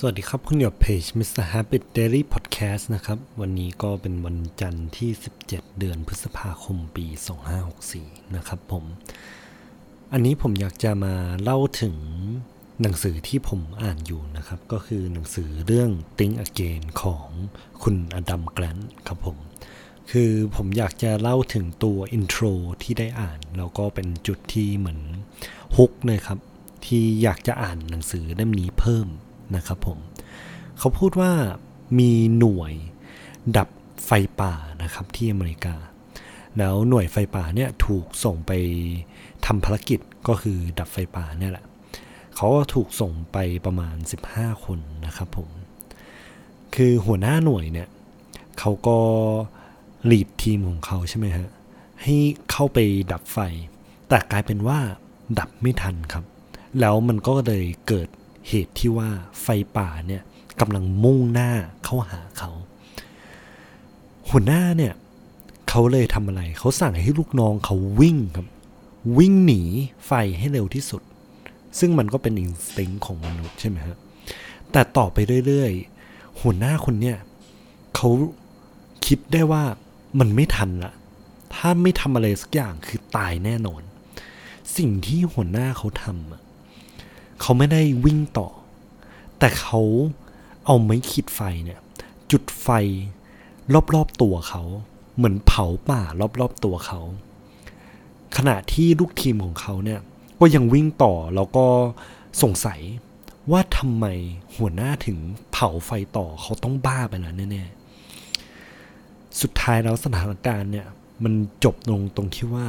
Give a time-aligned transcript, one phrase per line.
[0.00, 1.44] สวัสดีครับ คุณอยู่เพจ Mr.
[1.52, 5.10] Habit Daily Podcast นะครับ วันนี้ก็เป็นวันจันทร์ที่
[5.44, 7.06] 17 เดือนพฤษภาคมปี
[7.70, 8.84] 2564 นะครับผม
[10.12, 11.96] อันนี้ผมอยากจะมาเล่าถึง
[12.82, 17.26] หนังสือที่ผมอ่านอยู่นะครับ ก็คือหนังสือเรื่อง Think Again ของ
[17.82, 19.36] คุณอดัมแกลนครับผม
[20.10, 22.44] คือผมอยากจะเล่าถึงตัวอินโทร
[22.82, 25.00] ที่ได้อ่าน แล้วก็เป็นจุดที่เหมือน
[25.76, 26.38] ฮุกเลยครับ
[26.86, 29.08] ที่อยากจะอ่านหนังสือเล่มนี้เพิ่ม
[29.54, 29.98] นะครับผม
[30.78, 31.32] เขาพูดว่า
[31.98, 32.72] มีหน่วย
[33.56, 33.68] ดับ
[34.06, 34.10] ไฟ
[34.40, 35.74] ป่านะครับที่อเมริกา
[36.58, 38.52] แล้วหน่วยไฟป่าเนี่ยถูกส่งไป
[39.46, 41.64] ทำภารกิจก็คือดับไฟป่าเนี่ยแหละ
[42.36, 43.96] เขาก็ถูกส่งไปประมาณ
[44.30, 45.48] 15 คนนะครับผม
[46.74, 47.88] คือหัวหน้าหน่วยเนี่ย
[48.58, 48.98] เขาก็
[50.10, 51.48] ลีดทีมของเขาใช่ไหมฮะ
[52.02, 52.16] ให้
[52.50, 52.78] เข้าไป
[53.12, 53.38] ดับไฟ
[54.08, 54.78] แต่กลายเป็นว่า
[55.38, 56.24] ดับไม่ทันครับ
[56.80, 58.08] แล้วมันก็เลยเกิด
[58.48, 59.10] เหตุที่ว่า
[59.42, 59.46] ไฟ
[59.76, 60.22] ป่าเนี่ย
[60.60, 61.50] กำลังมุ่งหน้า
[61.84, 62.50] เข้าหาเขา
[64.28, 64.92] หัวหน้าเนี่ย
[65.68, 68.46] เขาเลยทำอะไร เขาสั่งให้ลูกน้องเขาวิ่งครับ
[69.18, 69.62] วิ่งหนี
[70.06, 71.02] ไฟให้เร็วที่สุด
[71.78, 73.96] ซึ่งมันก็เป็นอินสติ้งของมนุษย์ใช่ไหมฮะ
[74.72, 77.16] แต่ต่อไปเรื่อยๆ หัวหน้าคนเนี่ย
[77.96, 78.08] เขา
[79.06, 79.62] คิดได้ว่า
[80.20, 80.92] มันไม่ทันละ
[81.54, 83.82] ถ้าไม่ทำอะไรสักอย่างคือตายแน่นอน
[84.76, 86.42] สิ่งที่หัวหน้าเขาทำอะ
[87.40, 88.48] เขาไม่ได้วิ่งต่อ
[89.38, 89.80] แต่เขา
[90.64, 91.80] เอาไม้ขีดไฟเนี่ย
[92.30, 92.68] จุดไฟ
[93.94, 94.62] รอบๆตัวเขา
[95.16, 96.00] เหมือนเผาป่า
[96.40, 97.00] รอบๆตัวเขา
[98.36, 100.00] ขณะที่ลูกทีมของเขาเนี่ย
[100.40, 101.66] ก็ยังวิ่งต่อแล้วก็
[102.42, 102.80] สงสัย
[103.50, 104.06] ว่าทำไม
[104.56, 105.18] หัวหน้าถึง
[105.52, 110.86] เผาไฟต่อเขาต้องบ้าไปแล้วแน่ๆ สุดท้ายแล้วสถานการณ์เนี่ย
[111.24, 112.66] มันจบลงตรงที่ว่า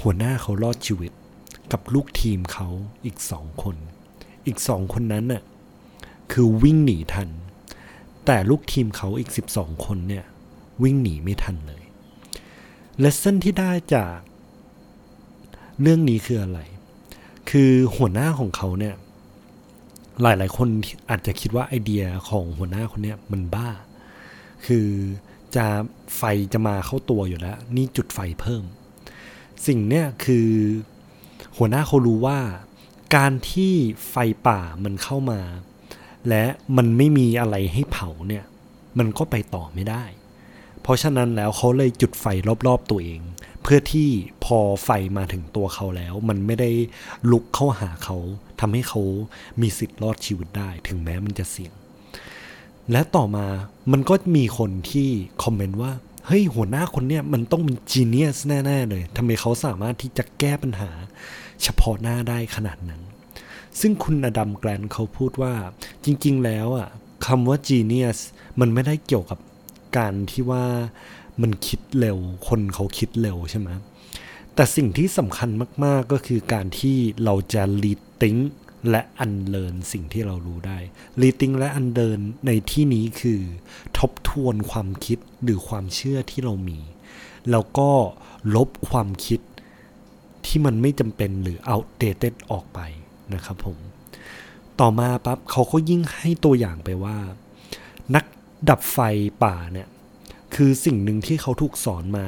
[0.00, 1.12] หัวหน้าเขารอดชีวิต
[1.72, 2.68] กับลูกทีมเขา
[3.04, 3.76] อีกสองคน
[4.46, 5.42] อีกสองคนนั้นน่ะ
[6.32, 7.28] คือวิ่งหนีทัน
[8.26, 10.24] แต่ลูกทีมเขาอีก 12 คนเนี่ย
[10.82, 11.84] วิ่งหนีไม่ทันเลย
[12.98, 14.16] เลสเซ่นที่ได้จาก
[15.80, 16.60] เรื่องนี้คืออะไร
[17.50, 18.94] คือหัวหน้าของเขาเนี่ย
[20.22, 20.68] หลายๆ คน
[21.10, 23.68] อาจจะคิดว่าไอเดียของหัวหน้าคนเนี้ยมันบ้า
[24.66, 24.88] คือ
[25.56, 25.66] จะ
[26.16, 28.64] ไฟจะมาเข้าตัวอยู่แล้ว นี่จุดไฟเพิ่ม
[29.66, 30.48] สิ่งเนี้ยคือ
[31.56, 32.38] หัวหน้าเขารู้ว่า
[33.16, 33.72] การที่
[34.10, 34.14] ไฟ
[34.46, 35.40] ป่ามันเข้ามา
[36.28, 36.44] และ
[36.76, 38.44] มันไม่มีอะไรให้เผาเนี่ย
[38.98, 40.04] มันก็ไปต่อไม่ได้
[40.82, 42.26] เพราะฉะนั้นแล้วเขาเลยจุดไฟ
[42.66, 43.20] รอบๆตัวเอง
[43.62, 44.08] เพื่อที่
[44.44, 46.70] พอไฟมาถึงตัวเขาแล้ว มันไม่ได้
[47.30, 48.16] ลุกเข้าหาเขา
[48.60, 49.02] ทำให้เขา
[49.60, 51.72] มีสิทธิ์รอดชีวิตได้ ถึงแม้มันจะเสี่ยง
[52.92, 53.46] และต่อมา
[53.92, 55.08] มันก็มีคนที่
[55.42, 55.92] คอมเมนต์ว่า
[56.26, 60.90] เฮ้ยหัวหน้าคนเนี้ยมันต้องเป็นจีเนียสแน่ๆเลยทำไมเขาสามารถที่จะแก้ปัญหา
[61.62, 63.02] เฉพาะหน้าได้ขนาดนั้น
[63.80, 65.54] ซึ่งคุณอดัมแกรนเขาพูดว่า
[66.04, 66.88] จริง ๆ แล้วอะ
[67.26, 68.18] คำว่า genius
[68.60, 69.38] มันไม่ได้เกี่ยวกับ
[69.96, 70.64] การที่ว่า
[71.42, 73.68] มันคิดเร็ว คนเขาคิดเร็วใช่ไหม
[74.54, 75.50] แต่สิ่งที่สำคัญ
[75.84, 78.40] มาก ๆ ก็คือการที่เราจะ rethink
[78.90, 80.78] และ unlearn สิ่งที่เรารู้ได้
[81.22, 83.40] rethink และ unlearn ในที่นี้คือ
[83.98, 86.80] ทบทวนความคิดหรือความเชื่อที่เรามี
[87.50, 87.90] แล้วก็
[88.56, 89.40] ลบความคิด
[90.46, 92.80] ที่มันไม่จำเป็นหรือ outdated ออกไป
[93.34, 93.78] นะครับผม
[94.80, 97.16] ต่อมาปั๊บเขาก็ยิ่งให้ตัวอย่างไปว่า
[98.14, 98.24] นัก
[98.68, 98.98] ดับไฟ
[99.44, 99.88] ป่าเนี่ย
[100.54, 102.26] คือสิ่งหนึ่งที่เขาถูกสอนมา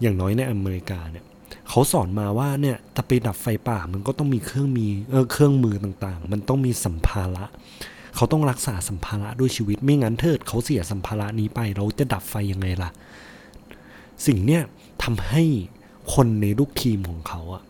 [0.00, 1.24] อย่างน้อยในอเมริกาเนี่ย
[1.68, 7.44] เขาสอนมาว่าเนี่ยถ้าไปดับไฟป่ามันก็ต้องมีเครื่องมีเออเครื่องมือต่างๆ มันต้องมีสัมภาระ
[8.16, 12.90] เขาต้องรักษาสัมภาระด้วยชีวิตไม่งั้นเถิดเขาเสียสัมภาระนี้ไปเราจะดับไฟยังไงล่ะ
[14.26, 14.62] สิ่งเนี้ย
[15.02, 15.42] ทำให้
[16.14, 17.62] คนในลูกทีมของเขาอะ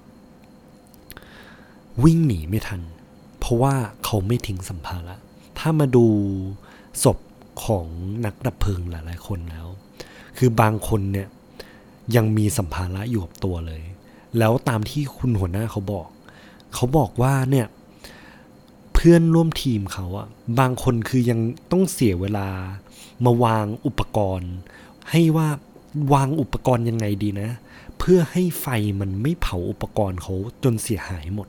[2.05, 2.81] วิ่งหนีไม่ทัน
[3.39, 3.75] เพราะว่า
[4.05, 5.15] เขาไม่ทิ้งสัมภาระ
[5.59, 6.07] ถ้ามาดู
[7.05, 7.19] ศพ
[7.65, 7.87] ของ
[8.25, 9.67] นักดับเพลิงหลายๆคนแล้ว
[10.39, 11.29] คือบางคนเนี่ย
[12.17, 13.83] ยังมีสัมภาระอยู่กับตัวเลย
[14.39, 16.09] แล้วตามที่คุณหัวหน้าเขาบอก
[16.75, 17.67] เขาบอกว่าเนี่ย
[18.95, 20.29] เพื่อนร่วมทีมเขาอะ
[20.59, 21.41] บางคนคือยัง
[21.71, 22.49] ต้องเสียเวลา
[23.25, 24.53] มาวางอุปกรณ์
[25.11, 25.49] ให้ว่า
[26.15, 27.51] วางอุปกรณ์ยังไงดีนะ
[27.99, 28.67] เพื่อให้ไฟ
[29.01, 30.35] มันไม่เผาอุปกรณ์เขา
[30.65, 31.49] จนเสียหายหมด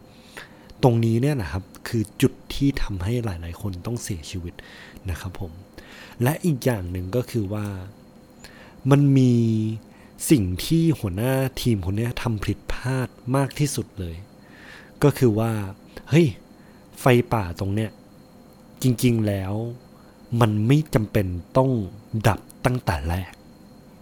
[0.84, 4.54] ตรงนี้เนี่ยนะครับคือจุดที่ทำให้หลาย ๆ คนต้องเสียชีวิต
[5.10, 5.52] นะครับผม
[6.24, 7.66] และอีกอย่างหนึ่งก็คือว่า
[8.92, 9.34] มันมี
[10.30, 14.16] สิ่งที่หัวหน้าทีมคนนี้ทำผิดพลาดมากที่สุดเลย
[15.04, 15.52] ก็คือว่า
[16.10, 16.28] เฮ้ย
[17.00, 17.92] ไฟป่าตรงเนี้ย
[18.82, 19.54] จริง ๆ แล้ว
[20.42, 21.28] มันไม่จำเป็น
[21.58, 21.70] ต้อง
[22.28, 23.32] ดับตั้งแต่แรก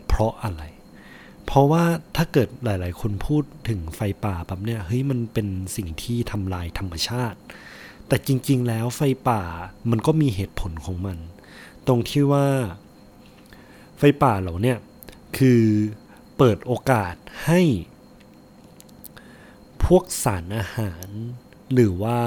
[0.08, 0.64] เพราะอะไร
[1.46, 1.84] เพราะว่า
[2.16, 7.40] ถ้าเกิดหลาย ๆ คนพูดถึงไฟป่าแบบเนี้ยเฮ้ยมันเป็นสิ่งที่ทำลายธรรมชาติ
[8.08, 9.42] แต่จริง ๆ แล้วไฟป่า
[9.92, 11.18] มันก็มีเหตุผลของมัน
[11.88, 12.48] ตรงที่ว่า
[13.98, 14.78] ไฟป่าเหล่าเนี่ย
[15.38, 15.62] คือ
[16.40, 17.16] เปิดโอกาส
[17.46, 17.62] ให้
[19.86, 21.10] พวกสารอาหาร
[21.74, 22.20] หรือว่า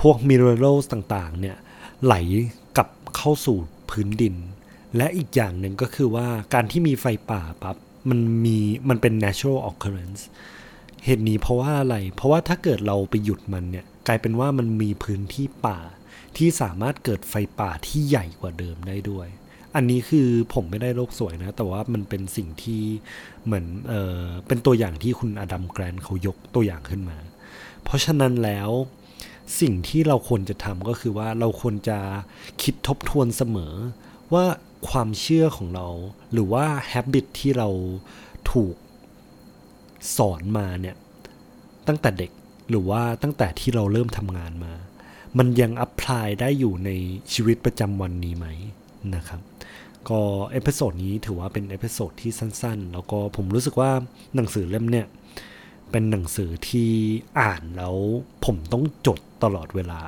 [0.00, 1.56] พวกมิเนอรัลต่างๆเนี่ย
[2.04, 2.14] ไหล
[2.76, 3.58] กลับเข้าสู่
[3.90, 4.34] พื้นดิน
[4.96, 7.76] และอีกอย่างหนึ่งก็คือว่าการที่มีไฟป่าปับ๊บ
[8.08, 10.22] มันมีมันเป็น natural occurrence
[11.04, 15.78] เหตุนี้เพราะว่าอะไร เพราะว่าถ้าเกิดเราไปหยุดมันเนี่ยกลายเป็นว่ามันมีพื้นที่ป่า
[16.36, 19.28] ที่สามารถเกิดไฟป่าที่ใหญ่กว่าเดิมได้ด้วย
[19.74, 22.82] อันนี้คือผมไม่ได้โลกสวยนะ แต่ว่ามันเป็นสิ่งที่
[23.44, 27.18] เหมือนเออเป็นตัวอย่างที่คุณอดัมแกรนเขายกตัวอย่างขึ้นมา
[27.84, 28.70] เพราะฉะนั้นแล้ว
[29.60, 31.98] สิ่งที่เราควรจะทำก็คือว่าเราควรจะ
[32.62, 33.74] คิดทบทวนเสมอ
[34.34, 34.44] ว่า
[34.88, 35.88] ความเชื่อของเรา
[36.32, 37.68] หรือว่า habit ที่เรา
[38.50, 38.74] ถูก
[40.16, 40.96] สอนมาเนี่ย
[41.88, 42.30] ตั้งแต่เด็ก
[42.70, 44.72] หรือว่าตั้งแต่ที่เราเริ่มทำงานมา
[45.38, 46.90] มันยังอัพพลายได้อยู่ใน
[47.32, 48.46] ชีวิตประจำวันนี้ไหม
[49.16, 49.40] นะครับ
[50.08, 50.20] ก็
[50.52, 53.90] episode นี้ถือว่าเป็น episode ที่สั้นๆ แล้วก็ผมรู้สึกว่า
[54.34, 55.06] หนังสือเล่มเนี่ย
[55.90, 56.90] เป็นหนังสือที่
[57.40, 57.96] อ่านแล้ว
[58.44, 60.02] ผมต้องจดตลอดเวลา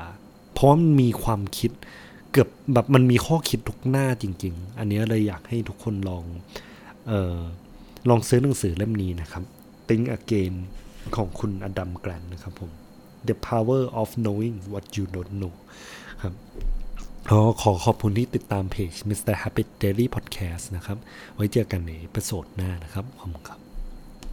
[0.52, 1.72] เพราะมันมีความคิด
[2.32, 6.24] เกือบแบบมันมีข้อคิดทุกหน้าจริง ๆ อันนี้เลยอยากให้ทุกคนลอง
[7.08, 7.38] เออ
[8.08, 9.44] ลองซื้อหนังสือเล่มนี้นะครับ
[9.88, 10.54] Think Again
[11.16, 12.70] ของคุณ Adam Grant นะครับผม
[13.28, 15.54] The Power of Knowing What You Don't Know
[16.22, 16.34] ครับ
[17.28, 19.34] ขอขอขอบคุณที่ติดตามเพจ Mr.
[19.42, 20.98] Happy Daily Podcast นะครับ
[21.34, 23.71] ไว้เจอกันใน episode หน้านะครับ ขอบคุณครับ